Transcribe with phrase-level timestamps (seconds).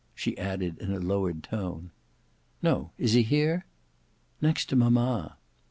[0.15, 1.91] she added in a lowered tone.
[2.63, 3.67] "No; is he here?"
[4.41, 5.37] "Next to mamma."